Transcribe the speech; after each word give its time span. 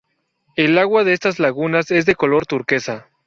El 0.55 0.79
agua 0.79 1.03
de 1.03 1.13
estas 1.13 1.37
lagunas 1.37 1.91
es 1.91 2.07
de 2.07 2.15
color 2.15 2.47
turquesa. 2.47 3.07